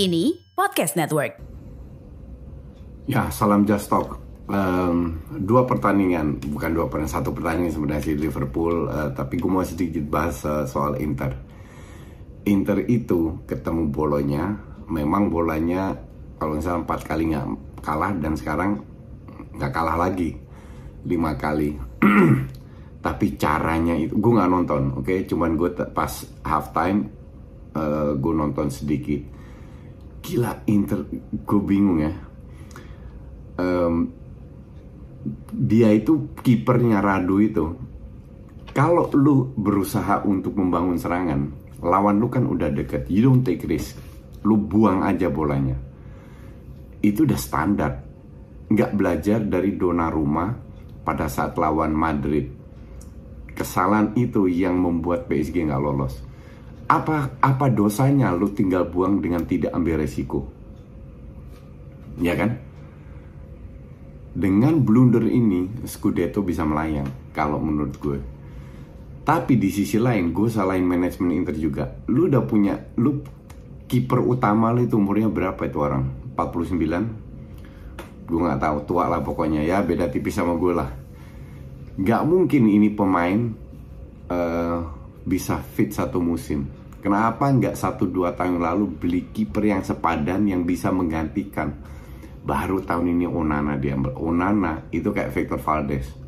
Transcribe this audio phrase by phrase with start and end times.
[0.00, 1.36] Kini Podcast Network.
[3.04, 4.16] Ya, salam Just Talk.
[4.48, 9.60] Um, dua pertandingan, bukan dua pertandingan, satu pertandingan sebenarnya di Liverpool, uh, tapi gue mau
[9.60, 11.36] sedikit bahas uh, soal Inter.
[12.48, 14.56] Inter itu ketemu bolonya,
[14.88, 15.92] memang bolanya
[16.40, 17.46] kalau misalnya empat kali nggak
[17.84, 18.80] kalah dan sekarang
[19.52, 20.32] nggak kalah lagi
[21.04, 21.76] lima kali.
[23.04, 25.04] tapi caranya itu gue nggak nonton, oke?
[25.04, 25.28] Okay?
[25.28, 27.04] Cuman gue pas halftime
[27.76, 29.39] uh, gue nonton sedikit.
[30.20, 32.12] Gila Inter, gue bingung ya.
[33.60, 34.12] Um,
[35.52, 37.64] dia itu kipernya Radu itu.
[38.70, 43.08] Kalau lu berusaha untuk membangun serangan lawan lu kan udah deket.
[43.08, 43.98] You don't take risk.
[44.46, 45.76] Lu buang aja bolanya.
[47.00, 47.92] Itu udah standar.
[48.70, 50.54] Nggak belajar dari Donnarumma
[51.02, 52.46] pada saat lawan Madrid.
[53.50, 56.29] Kesalahan itu yang membuat PSG nggak lolos
[56.90, 60.42] apa apa dosanya lu tinggal buang dengan tidak ambil resiko?
[62.18, 62.58] Ya kan?
[64.34, 68.18] Dengan blunder ini Scudetto bisa melayang kalau menurut gue.
[69.22, 71.86] Tapi di sisi lain gue salahin manajemen Inter juga.
[72.10, 73.22] Lu udah punya lu
[73.86, 76.34] kiper utama lu itu umurnya berapa itu orang?
[76.34, 79.62] 49 gue nggak tahu tua lah pokoknya.
[79.62, 80.90] Ya beda tipis sama gue lah.
[81.94, 83.54] Nggak mungkin ini pemain
[84.26, 84.78] uh,
[85.22, 90.62] bisa fit satu musim kenapa nggak satu dua tahun lalu beli kiper yang sepadan yang
[90.64, 91.76] bisa menggantikan?
[92.40, 96.20] Baru tahun ini Onana diambil Onana itu kayak Victor Valdes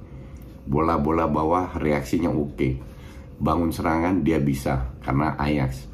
[0.67, 2.55] bola-bola bawah reaksinya oke.
[2.55, 2.73] Okay.
[3.43, 5.91] bangun serangan dia bisa karena Ajax.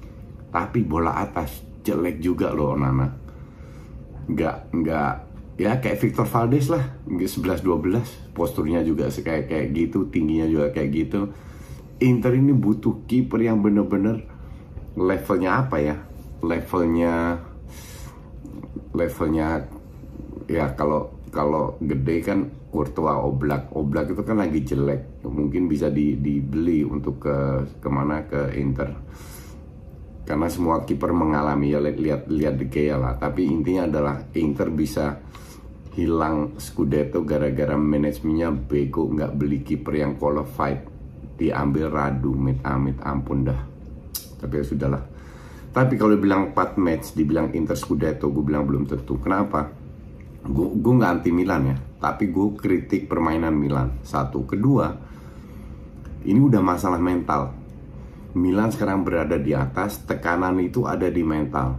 [0.53, 3.09] Tapi bola atas jelek juga loh Onana.
[4.29, 5.13] Nggak nggak
[5.57, 6.85] ya kayak Victor Valdes lah.
[7.09, 11.33] 11-12 posturnya juga kayak kayak gitu tingginya juga kayak gitu.
[12.05, 14.28] Inter ini butuh kiper yang bener-bener
[14.99, 15.97] levelnya apa ya?
[16.43, 17.39] Levelnya
[18.95, 19.63] levelnya
[20.51, 22.39] ya kalau kalau gede kan
[22.69, 25.23] Courtois Oblak Oblak itu kan lagi jelek.
[25.25, 27.37] Mungkin bisa di, dibeli untuk ke
[27.79, 28.27] ke mana?
[28.27, 28.91] Ke Inter.
[30.27, 33.17] Karena semua kiper mengalami ya lihat lihat De Gea lah.
[33.17, 35.17] Tapi intinya adalah Inter bisa
[35.97, 40.85] hilang Scudetto gara-gara manajemennya bego nggak beli kiper yang qualified.
[41.39, 43.78] Diambil Radu mit amit ampun dah
[44.39, 45.03] tapi ya sudahlah.
[45.69, 49.21] Tapi kalau bilang 4 match dibilang Inter Scudetto gue bilang belum tentu.
[49.21, 49.69] Kenapa?
[50.49, 51.77] Gue nggak anti Milan ya.
[51.99, 54.01] Tapi gue kritik permainan Milan.
[54.01, 54.49] Satu.
[54.49, 54.91] Kedua
[56.25, 57.53] ini udah masalah mental.
[58.33, 61.79] Milan sekarang berada di atas tekanan itu ada di mental.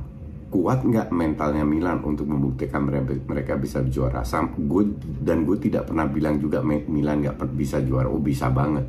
[0.50, 2.86] Kuat nggak mentalnya Milan untuk membuktikan
[3.26, 4.26] mereka bisa juara?
[4.26, 8.10] Sam, gue dan gue tidak pernah bilang juga Milan nggak bisa juara.
[8.10, 8.86] Oh bisa banget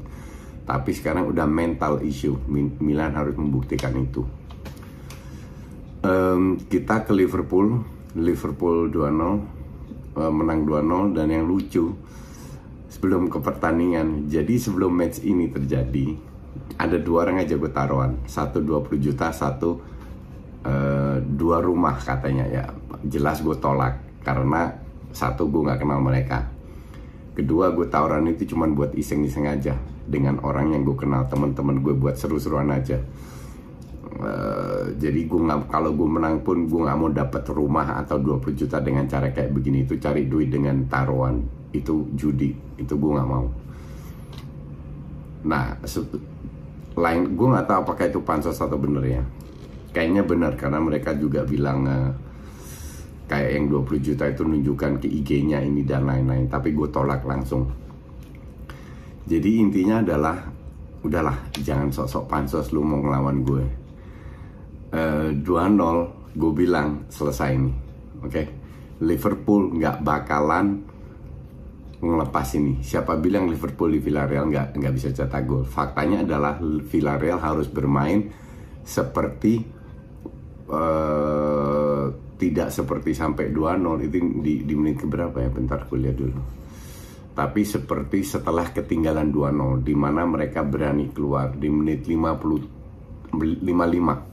[0.64, 2.36] tapi sekarang udah mental issue.
[2.80, 4.26] Milan harus membuktikan itu.
[6.00, 7.84] Um, kita ke Liverpool.
[8.10, 9.60] Liverpool 2-0
[10.10, 11.86] Eh, menang 2-0 dan yang lucu
[12.90, 16.18] sebelum ke pertandingan jadi sebelum match ini terjadi
[16.74, 18.18] ada dua orang aja gue taruhan.
[18.26, 19.78] Satu 20 juta satu
[20.66, 22.64] uh, dua rumah katanya ya.
[23.06, 24.74] Jelas gue tolak karena
[25.14, 26.50] satu gue nggak kenal mereka
[27.40, 31.96] kedua gue tawaran itu cuma buat iseng-iseng aja dengan orang yang gue kenal teman-teman gue
[31.96, 33.00] buat seru-seruan aja.
[34.20, 38.52] Uh, jadi gue nggak kalau gue menang pun gue nggak mau dapat rumah atau 20
[38.52, 39.88] juta dengan cara kayak begini.
[39.88, 41.40] Itu cari duit dengan taruhan
[41.72, 43.48] itu judi itu gue nggak mau.
[45.48, 45.80] Nah
[47.00, 49.22] lain gue nggak tahu apakah itu pansos atau bener ya.
[49.96, 52.10] Kayaknya benar karena mereka juga bilang uh,
[53.30, 57.70] kayak yang 20 juta itu nunjukkan ke IG-nya ini dan lain-lain tapi gue tolak langsung.
[59.30, 60.42] Jadi intinya adalah
[61.06, 63.64] udahlah jangan sok-sok pansos lu mau ngelawan gue
[64.92, 67.72] uh, 2-0 gue bilang selesai ini
[68.20, 68.42] oke?
[69.00, 70.84] Liverpool nggak bakalan
[72.00, 72.80] ngelepas ini.
[72.84, 75.64] Siapa bilang Liverpool di Villarreal nggak nggak bisa cetak gol?
[75.64, 78.28] Faktanya adalah Villarreal harus bermain
[78.84, 79.64] seperti
[80.68, 81.49] uh,
[82.40, 85.52] tidak seperti sampai 2-0 itu di, di menit keberapa ya?
[85.52, 86.40] Bentar gue lihat dulu.
[87.36, 93.60] Tapi seperti setelah ketinggalan 2-0 di mana mereka berani keluar di menit 50 55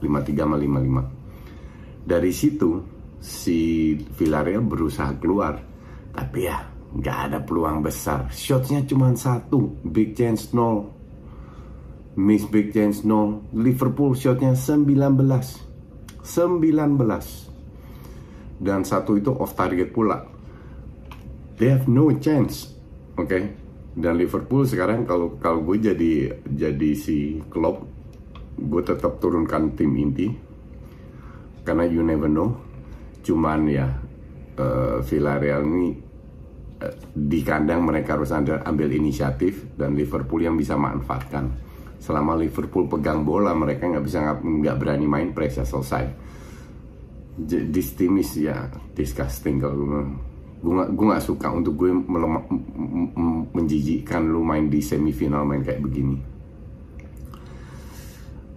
[0.00, 1.18] 55
[2.08, 2.80] dari situ
[3.20, 5.60] si Villarreal berusaha keluar
[6.16, 8.32] tapi ya nggak ada peluang besar.
[8.32, 10.88] Shotnya cuma satu big chance nol.
[12.16, 13.44] Miss big chance nol.
[13.52, 15.20] Liverpool shotnya 19
[16.24, 17.47] 19
[18.58, 20.26] dan satu itu off target pula.
[21.58, 22.74] They have no chance
[23.18, 23.26] oke?
[23.26, 23.42] Okay?
[23.98, 27.82] dan Liverpool sekarang kalau kalau gue jadi jadi si Klopp
[28.54, 30.30] gue tetap turunkan tim inti.
[31.66, 32.54] Karena you never know.
[33.26, 33.90] Cuman ya
[34.56, 35.98] uh, Villarreal ini
[36.78, 41.50] uh, di kandang mereka harus ambil inisiatif dan Liverpool yang bisa manfaatkan.
[41.98, 46.30] Selama Liverpool pegang bola mereka nggak bisa nggak berani main press ya selesai
[47.46, 48.66] this team is ya.
[48.92, 50.02] Disgusting kalau gue
[50.90, 52.42] gue gak suka untuk gue melemah,
[53.54, 56.18] menjijikkan lu main di semifinal main kayak begini.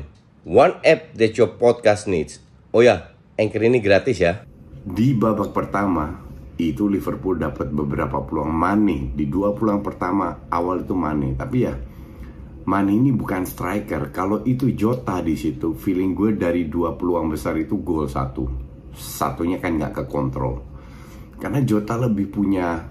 [0.48, 2.40] One app that your podcast needs.
[2.72, 4.48] Oh ya, Anchor ini gratis ya.
[4.80, 6.29] Di babak pertama
[6.68, 11.74] itu Liverpool dapat beberapa peluang Mane di dua peluang pertama awal itu Mane tapi ya
[12.60, 14.12] Mane ini bukan striker.
[14.12, 18.46] Kalau itu Jota di situ feeling gue dari dua peluang besar itu gol satu.
[18.92, 20.70] Satunya kan nggak ke kontrol
[21.40, 22.84] karena Jota lebih punya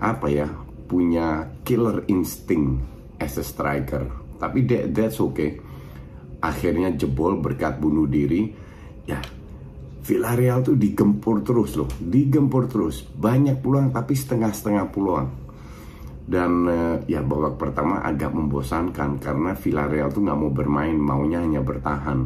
[0.00, 0.48] apa ya
[0.88, 2.80] punya killer instinct
[3.20, 4.08] as a striker.
[4.40, 5.60] Tapi that, that's okay.
[6.40, 8.48] Akhirnya jebol berkat bunuh diri.
[9.04, 9.20] Ya
[10.06, 13.02] Villarreal tuh digempur terus loh digempur terus.
[13.02, 15.28] Banyak peluang tapi setengah-setengah peluang.
[16.26, 21.62] Dan uh, ya babak pertama agak membosankan karena Villarreal tuh nggak mau bermain maunya hanya
[21.62, 22.22] bertahan.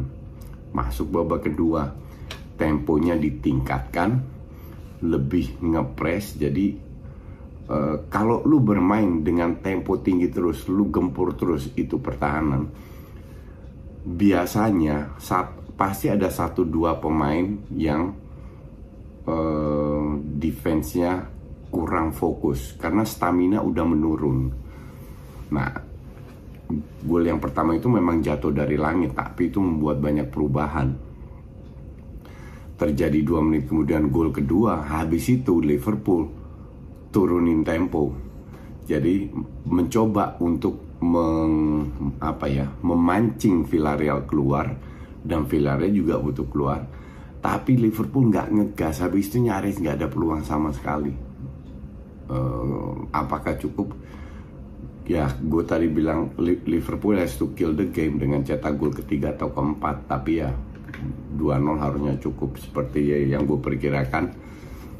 [0.73, 1.89] Masuk babak kedua
[2.61, 4.21] temponya ditingkatkan
[5.01, 6.77] lebih ngepres jadi
[7.65, 12.69] uh, kalau lu bermain dengan tempo tinggi terus lu gempur terus itu pertahanan.
[14.01, 18.13] Biasanya saat pasti ada satu dua pemain yang
[19.25, 21.25] uh, defense-nya
[21.71, 24.39] kurang fokus karena stamina udah menurun.
[25.51, 25.71] Nah,
[27.03, 30.89] gol yang pertama itu memang jatuh dari langit, tapi itu membuat banyak perubahan.
[32.75, 36.27] Terjadi dua menit kemudian gol kedua, habis itu Liverpool
[37.13, 38.15] turunin tempo.
[38.87, 39.29] Jadi
[39.69, 41.53] mencoba untuk meng,
[42.19, 44.90] apa ya, memancing Villarreal keluar
[45.21, 46.81] dan Villarreal juga butuh keluar.
[47.41, 49.01] Tapi Liverpool nggak ngegas.
[49.01, 51.13] Habis itu nyaris nggak ada peluang sama sekali.
[52.29, 53.97] Uh, apakah cukup?
[55.09, 59.49] Ya gue tadi bilang Liverpool has to kill the game dengan cetak gol ketiga atau
[59.49, 60.05] keempat.
[60.05, 60.53] Tapi ya
[61.33, 62.61] 2-0 harusnya cukup.
[62.61, 64.29] Seperti yang gue perkirakan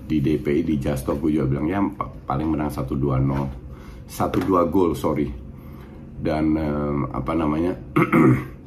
[0.09, 1.79] di DPI di Justo gue juga bilang ya
[2.27, 5.29] paling menang 1-2-0 1-2 gol sorry.
[6.21, 7.77] Dan uh, apa namanya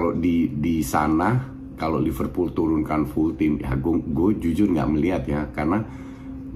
[0.00, 1.36] kalau di di sana
[1.76, 5.40] kalau Liverpool turunkan full tim ya gue jujur nggak melihat ya.
[5.52, 5.76] Karena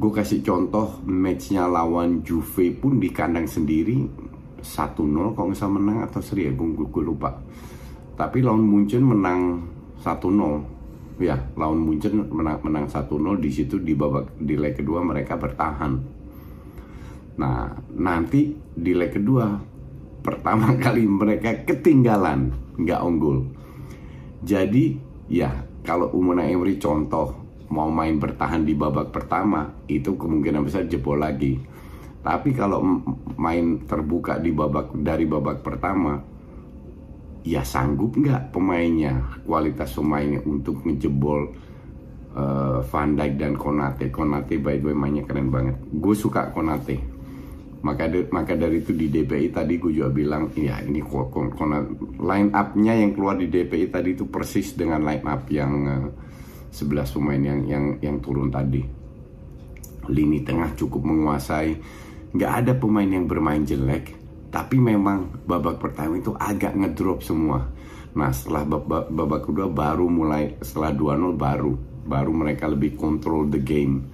[0.01, 4.01] gue kasih contoh matchnya lawan Juve pun di kandang sendiri
[4.65, 7.37] 1-0 kalau nggak salah menang atau seri ya gue, gue lupa.
[8.17, 9.61] Tapi lawan Munchen menang
[10.01, 15.37] 1-0 ya lawan Munchen menang menang 1-0 di situ di babak di leg kedua mereka
[15.37, 15.93] bertahan.
[17.37, 19.74] Nah nanti di leg kedua
[20.25, 22.50] pertama kali mereka ketinggalan
[22.81, 23.45] nggak unggul.
[24.40, 24.97] Jadi
[25.28, 25.52] ya
[25.85, 31.61] kalau Umuna Emery contoh mau main bertahan di babak pertama itu kemungkinan besar jebol lagi.
[32.25, 32.81] Tapi kalau
[33.37, 36.16] main terbuka di babak dari babak pertama
[37.45, 41.52] ya sanggup nggak pemainnya kualitas pemainnya untuk ngejebol
[42.33, 44.09] uh, Van Dijk dan Konate?
[44.09, 45.76] Konate by the way mainnya keren banget.
[45.93, 47.13] Gue suka Konate
[47.85, 51.05] maka de, maka dari itu di DPI tadi gue juga bilang ya ini
[52.17, 56.09] line up-nya yang keluar di DPI tadi itu persis dengan line up yang uh,
[56.73, 58.81] 11 pemain yang yang yang turun tadi.
[60.09, 61.76] Lini tengah cukup menguasai.
[62.35, 64.25] Nggak ada pemain yang bermain jelek
[64.55, 67.67] tapi memang babak pertama itu agak ngedrop semua.
[68.14, 71.75] Nah setelah babak, babak kedua baru mulai setelah 2-0 baru
[72.07, 74.07] baru mereka lebih control the game.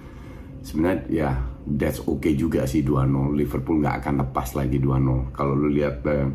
[0.65, 1.31] Sebenarnya ya
[1.65, 6.27] that's okay juga sih 2-0 Liverpool nggak akan lepas lagi 2-0 kalau lu lihat uh,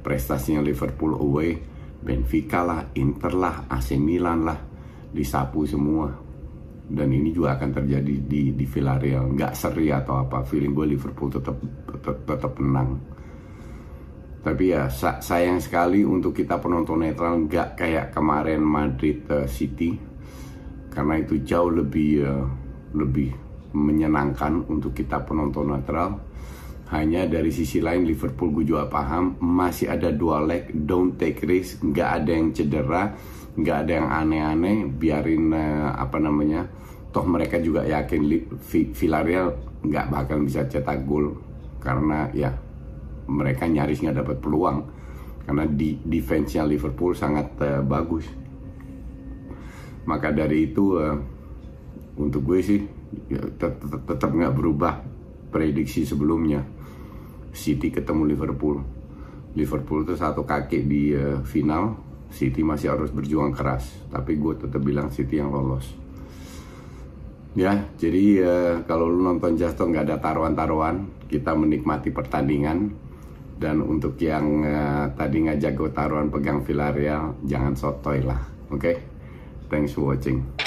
[0.00, 4.58] prestasinya Liverpool away Benfica lah Inter lah AC Milan lah
[5.10, 6.06] disapu semua.
[6.86, 9.34] Dan ini juga akan terjadi di di Villarreal.
[9.34, 11.58] Nggak seri atau apa feeling gue Liverpool tetap
[11.90, 13.02] tetap, tetap menang.
[14.46, 14.86] Tapi ya
[15.18, 19.98] sayang sekali untuk kita penonton netral nggak kayak kemarin Madrid uh, City.
[20.86, 22.46] Karena itu jauh lebih uh,
[22.94, 23.34] lebih
[23.72, 26.20] menyenangkan untuk kita penonton netral.
[26.86, 31.82] Hanya dari sisi lain Liverpool gue juga paham masih ada dua leg, don't take risk,
[31.82, 33.10] nggak ada yang cedera,
[33.58, 36.62] nggak ada yang aneh-aneh, biarin uh, apa namanya,
[37.10, 38.22] toh mereka juga yakin
[38.94, 41.34] Villarreal nggak bakal bisa cetak gol
[41.82, 42.50] karena ya
[43.26, 44.78] mereka nyaris nggak dapat peluang
[45.46, 48.26] karena di defense-nya Liverpool sangat uh, bagus.
[50.06, 51.18] Maka dari itu uh,
[52.18, 52.80] untuk gue sih
[54.06, 54.94] tetap nggak berubah
[55.50, 56.62] prediksi sebelumnya.
[57.56, 58.84] City ketemu Liverpool.
[59.56, 61.96] Liverpool itu satu kaki di uh, final
[62.28, 63.88] City masih harus berjuang keras.
[64.12, 65.88] Tapi gue tetap bilang City yang lolos.
[67.56, 73.08] Ya jadi uh, kalau lu nonton Justo nggak ada taruhan-taruhan kita menikmati pertandingan.
[73.56, 78.36] Dan untuk yang uh, tadi ngajak gue taruhan pegang Villarreal jangan sotoy lah
[78.68, 78.84] oke?
[78.84, 78.96] Okay?
[79.70, 80.65] thanks for watching